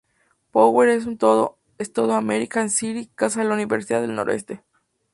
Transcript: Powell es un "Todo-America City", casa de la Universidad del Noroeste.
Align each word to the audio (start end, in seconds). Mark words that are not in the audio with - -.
Powell 0.49 0.89
es 0.89 1.05
un 1.05 1.19
"Todo-America 1.19 2.67
City", 2.69 3.07
casa 3.13 3.41
de 3.43 3.47
la 3.47 3.53
Universidad 3.53 4.01
del 4.01 4.15
Noroeste. 4.15 4.63